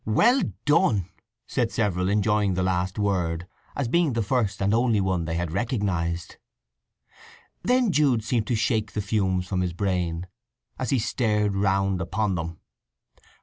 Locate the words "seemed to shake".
8.23-8.93